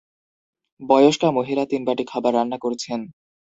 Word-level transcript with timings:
বয়স্কা 0.81 1.27
মহিলা 1.31 1.63
তিন 1.65 1.81
বাটি 1.85 2.03
খাবার 2.11 2.31
রান্না 2.35 2.57
করছেন। 2.57 2.99